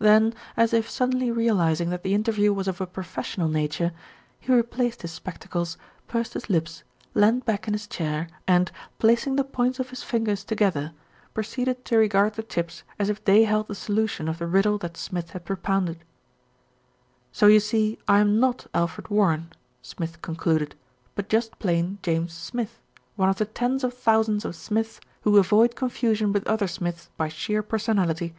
[0.00, 3.90] Then, as if suddenly realising that the interview was of a professional na ture,
[4.38, 5.78] he replaced his spectacles,
[6.08, 6.84] pursed his lips,
[7.14, 10.92] leaned back in his chair and, placing the points of his fingers together,
[11.32, 14.98] proceeded to regard the tips as if they held the solution of the riddle that
[14.98, 16.04] Smith had propounded.
[17.32, 20.74] "So you see I am not Alfred Warren," Smith con cluded;
[21.14, 22.78] "but just plain James Smith,
[23.16, 27.28] one of the tens of thousands of Smiths who avoid confusion with other Smiths by
[27.30, 28.34] sheer personality."